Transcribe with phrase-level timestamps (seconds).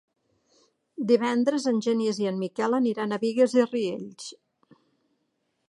[1.11, 4.33] Divendres en Genís i en Miquel aniran a Bigues i Riells.